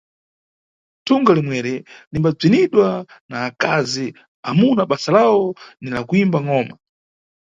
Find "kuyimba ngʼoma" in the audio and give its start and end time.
6.07-6.73